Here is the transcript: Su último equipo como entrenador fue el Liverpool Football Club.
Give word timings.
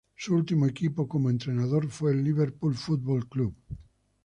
Su 0.15 0.33
último 0.33 0.65
equipo 0.65 1.07
como 1.07 1.29
entrenador 1.29 1.87
fue 1.87 2.13
el 2.13 2.23
Liverpool 2.23 2.73
Football 2.73 3.29
Club. 3.29 3.53